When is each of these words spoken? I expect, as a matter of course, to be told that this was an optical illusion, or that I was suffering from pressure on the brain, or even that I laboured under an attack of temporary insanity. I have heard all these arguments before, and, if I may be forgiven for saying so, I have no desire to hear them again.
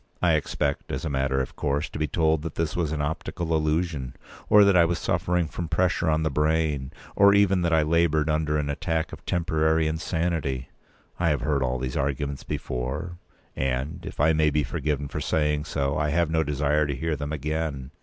I 0.19 0.33
expect, 0.33 0.91
as 0.91 1.05
a 1.05 1.11
matter 1.11 1.41
of 1.41 1.55
course, 1.55 1.87
to 1.89 1.99
be 1.99 2.07
told 2.07 2.41
that 2.41 2.55
this 2.55 2.75
was 2.75 2.91
an 2.91 3.03
optical 3.03 3.55
illusion, 3.55 4.15
or 4.49 4.63
that 4.63 4.75
I 4.75 4.83
was 4.83 4.97
suffering 4.97 5.47
from 5.47 5.67
pressure 5.67 6.09
on 6.09 6.23
the 6.23 6.31
brain, 6.31 6.91
or 7.15 7.35
even 7.35 7.61
that 7.61 7.71
I 7.71 7.83
laboured 7.83 8.27
under 8.27 8.57
an 8.57 8.67
attack 8.71 9.13
of 9.13 9.23
temporary 9.27 9.85
insanity. 9.87 10.69
I 11.19 11.29
have 11.29 11.41
heard 11.41 11.61
all 11.61 11.77
these 11.77 11.97
arguments 11.97 12.43
before, 12.43 13.19
and, 13.55 14.03
if 14.03 14.19
I 14.19 14.33
may 14.33 14.49
be 14.49 14.63
forgiven 14.63 15.07
for 15.07 15.21
saying 15.21 15.65
so, 15.65 15.99
I 15.99 16.09
have 16.09 16.31
no 16.31 16.41
desire 16.43 16.87
to 16.87 16.95
hear 16.95 17.15
them 17.15 17.31
again. 17.31 17.91